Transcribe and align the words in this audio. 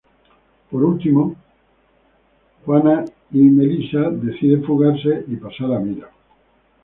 Por 0.71 0.83
último, 0.83 1.35
Sagi 2.65 3.11
y 3.33 3.37
Milly 3.37 3.87
decide 4.23 4.65
fugarse 4.65 5.25
y 5.27 5.35
pasar 5.35 5.73
a 5.75 5.79
Mira. 5.79 6.09